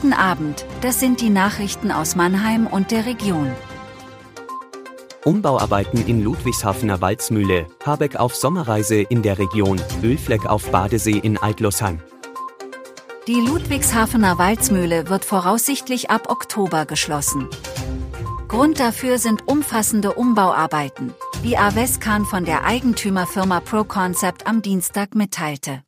Guten 0.00 0.12
Abend, 0.12 0.64
das 0.80 1.00
sind 1.00 1.20
die 1.20 1.28
Nachrichten 1.28 1.90
aus 1.90 2.14
Mannheim 2.14 2.68
und 2.68 2.92
der 2.92 3.04
Region. 3.04 3.50
Umbauarbeiten 5.24 6.06
in 6.06 6.22
Ludwigshafener 6.22 7.00
Walzmühle, 7.00 7.66
Habeck 7.84 8.14
auf 8.14 8.36
Sommerreise 8.36 9.00
in 9.00 9.22
der 9.22 9.40
Region, 9.40 9.80
Ölfleck 10.04 10.46
auf 10.46 10.70
Badesee 10.70 11.18
in 11.18 11.36
Altlosheim. 11.36 11.98
Die 13.26 13.40
Ludwigshafener 13.40 14.38
Walzmühle 14.38 15.08
wird 15.08 15.24
voraussichtlich 15.24 16.10
ab 16.10 16.30
Oktober 16.30 16.86
geschlossen. 16.86 17.48
Grund 18.46 18.78
dafür 18.78 19.18
sind 19.18 19.48
umfassende 19.48 20.12
Umbauarbeiten, 20.12 21.12
wie 21.42 21.56
Aves 21.56 21.98
Khan 21.98 22.24
von 22.24 22.44
der 22.44 22.64
Eigentümerfirma 22.64 23.58
ProConcept 23.58 24.46
am 24.46 24.62
Dienstag 24.62 25.16
mitteilte. 25.16 25.82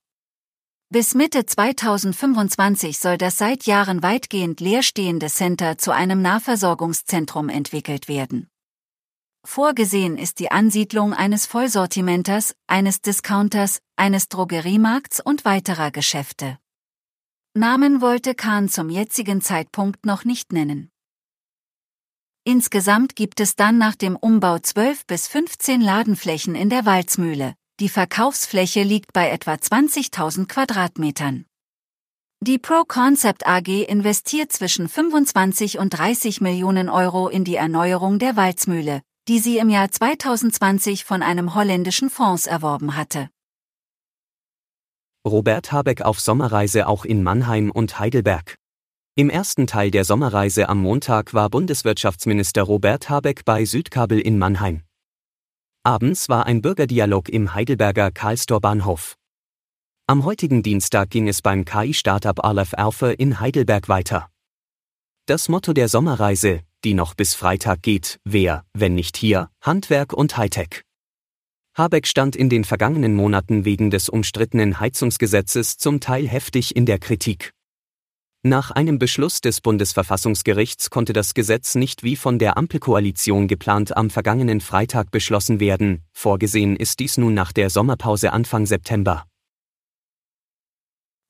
Bis 0.93 1.15
Mitte 1.15 1.47
2025 1.47 2.99
soll 2.99 3.17
das 3.17 3.39
seit 3.39 3.65
Jahren 3.65 4.03
weitgehend 4.03 4.59
leerstehende 4.59 5.29
Center 5.29 5.79
zu 5.79 5.93
einem 5.93 6.21
Nahversorgungszentrum 6.21 7.48
entwickelt 7.48 8.09
werden. 8.09 8.48
Vorgesehen 9.47 10.19
ist 10.19 10.41
die 10.41 10.51
Ansiedlung 10.51 11.15
eines 11.15 11.47
Vollsortimenters, 11.47 12.57
eines 12.67 13.03
Discounters, 13.03 13.79
eines 13.95 14.29
Drogeriemarkts 14.29 15.21
und 15.21 15.45
weiterer 15.45 15.93
Geschäfte. 15.93 16.59
Namen 17.55 18.01
wollte 18.01 18.34
Kahn 18.34 18.69
zum 18.69 18.91
jetzigen 18.91 19.41
Zeitpunkt 19.41 20.05
noch 20.07 20.25
nicht 20.25 20.53
nennen. 20.53 20.91
Insgesamt 22.43 23.15
gibt 23.15 23.39
es 23.39 23.55
dann 23.55 23.79
nach 23.79 23.95
dem 23.95 24.17
Umbau 24.17 24.59
12 24.59 25.07
bis 25.07 25.29
15 25.29 25.81
Ladenflächen 25.81 26.57
in 26.57 26.69
der 26.69 26.84
Walzmühle. 26.84 27.55
Die 27.80 27.89
Verkaufsfläche 27.89 28.83
liegt 28.83 29.15
bei 29.15 29.30
etwa 29.30 29.55
20.000 29.55 30.47
Quadratmetern. 30.48 31.47
Die 32.43 32.59
Pro 32.59 32.84
Concept 32.87 33.47
AG 33.47 33.69
investiert 33.69 34.53
zwischen 34.53 34.87
25 34.87 35.79
und 35.79 35.89
30 35.89 36.43
Millionen 36.43 36.91
Euro 36.91 37.28
in 37.28 37.42
die 37.42 37.55
Erneuerung 37.55 38.19
der 38.19 38.36
Walzmühle, 38.36 39.01
die 39.28 39.39
sie 39.39 39.56
im 39.56 39.70
Jahr 39.70 39.91
2020 39.91 41.06
von 41.06 41.23
einem 41.23 41.55
holländischen 41.55 42.11
Fonds 42.11 42.47
erworben 42.47 42.97
hatte. 42.97 43.31
Robert 45.27 45.73
Habeck 45.73 46.03
auf 46.03 46.20
Sommerreise 46.20 46.86
auch 46.86 47.06
in 47.06 47.23
Mannheim 47.23 47.70
und 47.70 47.98
Heidelberg. 47.98 48.56
Im 49.17 49.31
ersten 49.31 49.67
Teil 49.67 49.91
der 49.91 50.05
Sommerreise 50.05 50.69
am 50.69 50.83
Montag 50.83 51.33
war 51.33 51.48
Bundeswirtschaftsminister 51.48 52.62
Robert 52.62 53.08
Habeck 53.08 53.47
bei 53.47 53.64
Südkabel 53.64 54.20
in 54.20 54.36
Mannheim. 54.39 54.83
Abends 55.83 56.28
war 56.28 56.45
ein 56.45 56.61
Bürgerdialog 56.61 57.31
im 57.31 57.55
Heidelberger 57.55 58.11
Karlstor 58.11 58.61
Bahnhof. 58.61 59.17
Am 60.06 60.27
heutigen 60.27 60.62
Dienstag 60.62 61.09
ging 61.09 61.27
es 61.27 61.41
beim 61.41 61.64
KI-Startup 61.64 62.45
Aleph 62.45 62.75
Alpha 62.75 63.09
in 63.12 63.41
Heidelberg 63.41 63.89
weiter. 63.89 64.28
Das 65.25 65.48
Motto 65.48 65.73
der 65.73 65.89
Sommerreise, 65.89 66.61
die 66.84 66.92
noch 66.92 67.14
bis 67.14 67.34
Freitag 67.34 67.81
geht, 67.81 68.20
wer, 68.25 68.67
wenn 68.75 68.95
nicht 68.95 69.17
hier, 69.17 69.48
Handwerk 69.62 70.12
und 70.12 70.36
Hightech. 70.36 70.83
Habeck 71.75 72.06
stand 72.06 72.36
in 72.36 72.51
den 72.51 72.64
vergangenen 72.64 73.14
Monaten 73.14 73.64
wegen 73.64 73.89
des 73.89 74.11
umstrittenen 74.11 74.81
Heizungsgesetzes 74.81 75.78
zum 75.78 76.01
Teil 76.01 76.28
heftig 76.28 76.77
in 76.77 76.84
der 76.84 76.98
Kritik. 76.98 77.55
Nach 78.42 78.70
einem 78.70 78.98
Beschluss 78.98 79.42
des 79.42 79.60
Bundesverfassungsgerichts 79.60 80.88
konnte 80.88 81.12
das 81.12 81.34
Gesetz 81.34 81.74
nicht 81.74 82.02
wie 82.02 82.16
von 82.16 82.38
der 82.38 82.56
Ampelkoalition 82.56 83.48
geplant 83.48 83.94
am 83.94 84.08
vergangenen 84.08 84.62
Freitag 84.62 85.10
beschlossen 85.10 85.60
werden, 85.60 86.06
vorgesehen 86.14 86.74
ist 86.74 87.00
dies 87.00 87.18
nun 87.18 87.34
nach 87.34 87.52
der 87.52 87.68
Sommerpause 87.68 88.33
Anfang 88.33 88.64
September. 88.64 89.27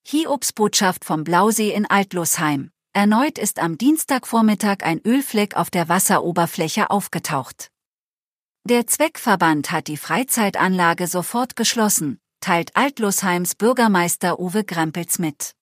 Hiobsbotschaft 0.06 1.04
vom 1.04 1.24
Blausee 1.24 1.72
in 1.72 1.84
Altlosheim. 1.84 2.70
Erneut 2.92 3.38
ist 3.38 3.58
am 3.58 3.76
Dienstagvormittag 3.76 4.84
ein 4.84 5.00
Ölfleck 5.04 5.56
auf 5.56 5.70
der 5.70 5.88
Wasseroberfläche 5.88 6.90
aufgetaucht. 6.90 7.72
Der 8.62 8.86
Zweckverband 8.86 9.72
hat 9.72 9.88
die 9.88 9.96
Freizeitanlage 9.96 11.08
sofort 11.08 11.56
geschlossen, 11.56 12.20
teilt 12.40 12.76
Altlosheims 12.76 13.56
Bürgermeister 13.56 14.38
Uwe 14.38 14.62
Grempels 14.62 15.18
mit. 15.18 15.56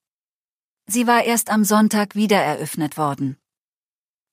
Sie 0.91 1.07
war 1.07 1.23
erst 1.25 1.51
am 1.51 1.65
Sonntag 1.65 2.15
wieder 2.15 2.39
eröffnet 2.39 2.97
worden. 2.97 3.37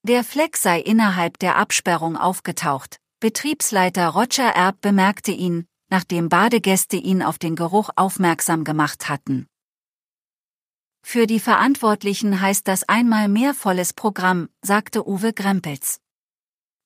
Der 0.03 0.23
Fleck 0.23 0.55
sei 0.55 0.79
innerhalb 0.79 1.37
der 1.39 1.57
Absperrung 1.57 2.15
aufgetaucht. 2.15 3.01
Betriebsleiter 3.19 4.07
Roger 4.09 4.49
Erb 4.55 4.79
bemerkte 4.79 5.31
ihn, 5.31 5.65
nachdem 5.89 6.29
Badegäste 6.29 6.95
ihn 6.95 7.21
auf 7.21 7.39
den 7.39 7.57
Geruch 7.57 7.89
aufmerksam 7.97 8.63
gemacht 8.63 9.09
hatten. 9.09 9.47
Für 11.03 11.27
die 11.27 11.41
Verantwortlichen 11.41 12.39
heißt 12.39 12.67
das 12.69 12.87
einmal 12.87 13.27
mehr 13.27 13.53
volles 13.53 13.91
Programm, 13.93 14.47
sagte 14.61 15.07
Uwe 15.07 15.33
Grempels. 15.33 15.99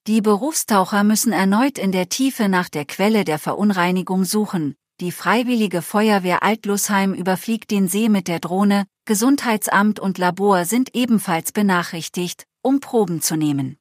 Die 0.07 0.21
Berufstaucher 0.21 1.03
müssen 1.03 1.31
erneut 1.31 1.77
in 1.77 1.91
der 1.91 2.09
Tiefe 2.09 2.49
nach 2.49 2.69
der 2.69 2.85
Quelle 2.85 3.23
der 3.23 3.37
Verunreinigung 3.37 4.25
suchen. 4.25 4.75
Die 4.99 5.11
Freiwillige 5.11 5.81
Feuerwehr 5.81 6.41
Altlosheim 6.41 7.13
überfliegt 7.13 7.69
den 7.69 7.87
See 7.87 8.09
mit 8.09 8.27
der 8.27 8.39
Drohne, 8.39 8.85
Gesundheitsamt 9.09 9.99
und 9.99 10.19
Labor 10.19 10.65
sind 10.65 10.93
ebenfalls 10.93 11.51
benachrichtigt, 11.51 12.45
um 12.61 12.79
Proben 12.79 13.23
zu 13.23 13.37
nehmen. 13.37 13.79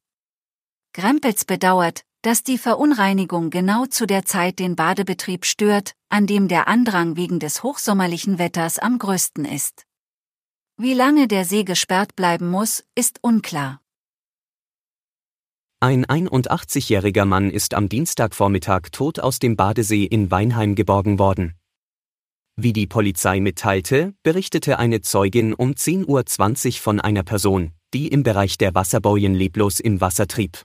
Grempels 0.93 1.45
bedauert, 1.45 2.01
dass 2.23 2.41
die 2.41 2.57
Verunreinigung 2.57 3.51
genau 3.51 3.85
zu 3.85 4.07
der 4.07 4.25
Zeit 4.25 4.57
den 4.57 4.75
Badebetrieb 4.75 5.45
stört, 5.45 5.93
an 6.09 6.25
dem 6.25 6.47
der 6.47 6.67
Andrang 6.67 7.15
wegen 7.15 7.39
des 7.39 7.61
hochsommerlichen 7.61 8.39
Wetters 8.39 8.79
am 8.79 8.97
größten 8.97 9.45
ist. 9.45 9.83
Wie 10.77 10.95
lange 10.95 11.27
der 11.27 11.45
See 11.45 11.63
gesperrt 11.63 12.15
bleiben 12.15 12.49
muss, 12.49 12.83
ist 12.95 13.19
unklar. 13.21 13.81
Ein 15.79 16.07
81-jähriger 16.07 17.25
Mann 17.25 17.51
ist 17.51 17.75
am 17.75 17.87
Dienstagvormittag 17.87 18.89
tot 18.91 19.19
aus 19.19 19.37
dem 19.37 19.55
Badesee 19.55 20.05
in 20.05 20.31
Weinheim 20.31 20.73
geborgen 20.73 21.19
worden. 21.19 21.53
Wie 22.61 22.73
die 22.73 22.87
Polizei 22.87 23.39
mitteilte, 23.39 24.13
berichtete 24.21 24.79
eine 24.79 24.99
Zeugin 24.99 25.53
um 25.53 25.71
10.20 25.71 26.07
Uhr 26.67 26.81
von 26.81 26.99
einer 26.99 27.23
Person, 27.23 27.71
die 27.93 28.09
im 28.09 28.23
Bereich 28.23 28.57
der 28.57 28.75
Wasserbojen 28.75 29.33
leblos 29.33 29.79
im 29.79 30.01
Wasser 30.01 30.27
trieb. 30.27 30.61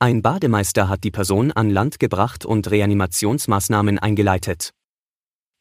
Ein 0.00 0.20
Bademeister 0.20 0.88
hat 0.88 1.04
die 1.04 1.12
Person 1.12 1.52
an 1.52 1.70
Land 1.70 2.00
gebracht 2.00 2.44
und 2.44 2.68
Reanimationsmaßnahmen 2.68 4.00
eingeleitet. 4.00 4.72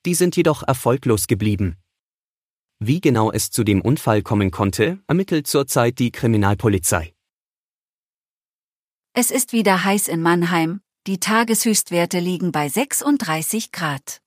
Die 0.07 0.15
sind 0.15 0.35
jedoch 0.35 0.63
erfolglos 0.63 1.27
geblieben. 1.27 1.77
Wie 2.79 3.01
genau 3.01 3.31
es 3.31 3.51
zu 3.51 3.63
dem 3.63 3.81
Unfall 3.81 4.23
kommen 4.23 4.49
konnte, 4.49 4.97
ermittelt 5.05 5.45
zurzeit 5.45 5.99
die 5.99 6.11
Kriminalpolizei. 6.11 7.13
Es 9.13 9.29
ist 9.29 9.53
wieder 9.53 9.83
heiß 9.83 10.07
in 10.07 10.23
Mannheim, 10.23 10.81
die 11.05 11.19
Tageshöchstwerte 11.19 12.19
liegen 12.19 12.51
bei 12.51 12.67
36 12.67 13.71
Grad. 13.71 14.21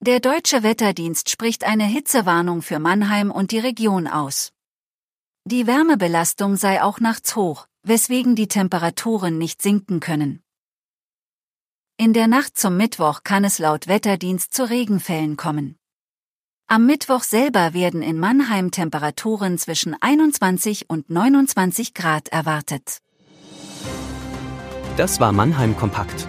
Der 0.00 0.20
deutsche 0.20 0.62
Wetterdienst 0.62 1.28
spricht 1.28 1.64
eine 1.64 1.84
Hitzewarnung 1.84 2.62
für 2.62 2.78
Mannheim 2.78 3.32
und 3.32 3.50
die 3.50 3.58
Region 3.58 4.06
aus. 4.06 4.52
Die 5.44 5.66
Wärmebelastung 5.66 6.54
sei 6.54 6.80
auch 6.84 7.00
nachts 7.00 7.34
hoch, 7.34 7.66
weswegen 7.82 8.36
die 8.36 8.46
Temperaturen 8.46 9.38
nicht 9.38 9.60
sinken 9.60 9.98
können. 9.98 10.40
In 11.96 12.12
der 12.12 12.28
Nacht 12.28 12.56
zum 12.56 12.76
Mittwoch 12.76 13.24
kann 13.24 13.42
es 13.42 13.58
laut 13.58 13.88
Wetterdienst 13.88 14.54
zu 14.54 14.70
Regenfällen 14.70 15.36
kommen. 15.36 15.76
Am 16.68 16.86
Mittwoch 16.86 17.24
selber 17.24 17.74
werden 17.74 18.00
in 18.00 18.20
Mannheim 18.20 18.70
Temperaturen 18.70 19.58
zwischen 19.58 20.00
21 20.00 20.88
und 20.88 21.10
29 21.10 21.92
Grad 21.92 22.28
erwartet. 22.28 22.98
Das 24.96 25.18
war 25.18 25.32
Mannheim 25.32 25.76
Kompakt. 25.76 26.28